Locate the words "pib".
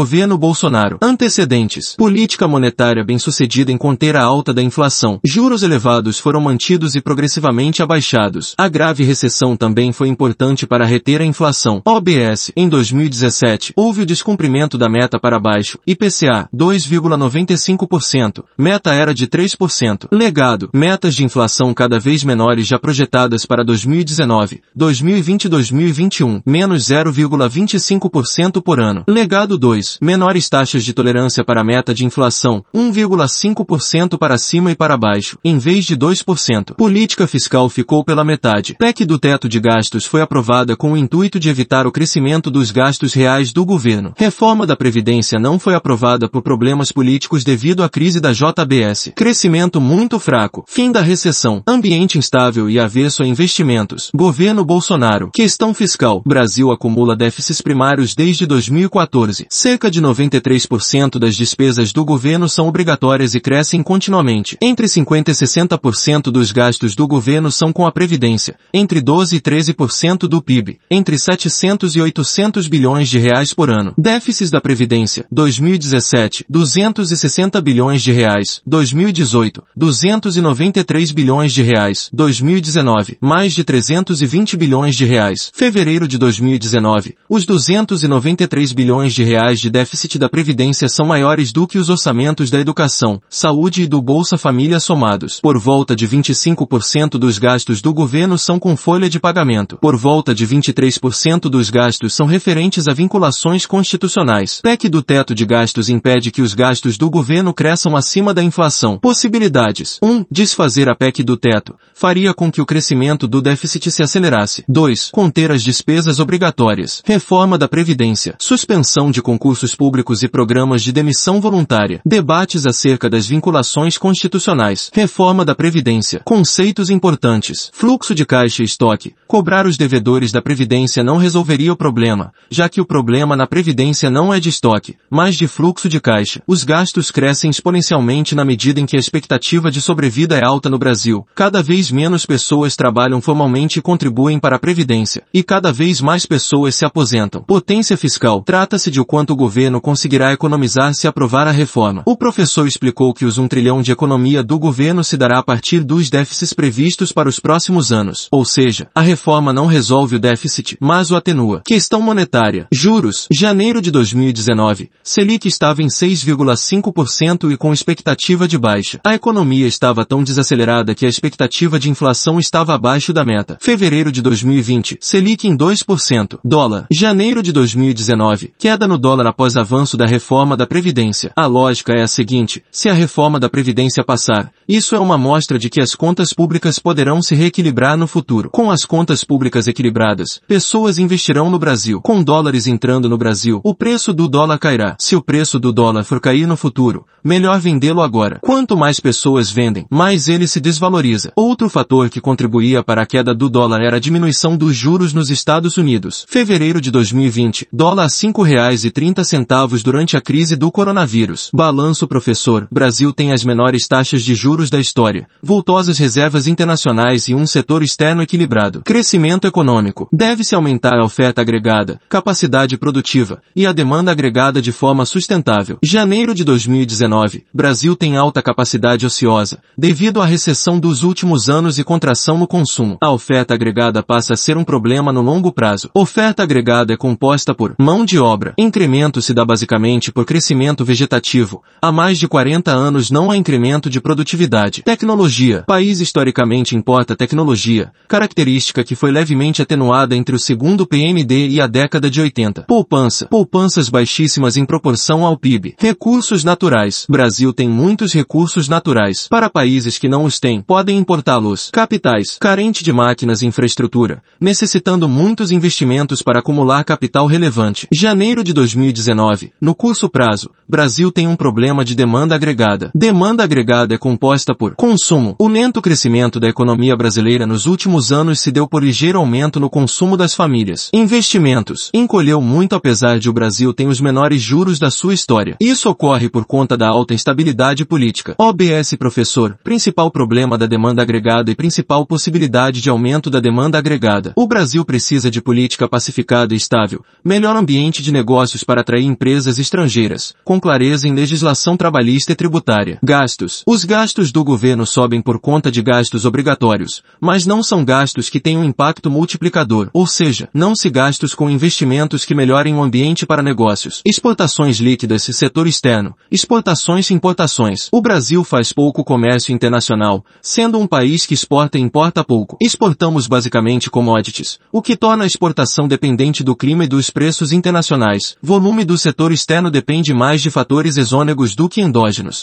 70.42-70.80, 255.36-255.76